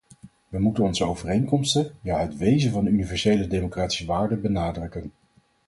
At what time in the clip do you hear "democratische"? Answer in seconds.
3.47-4.05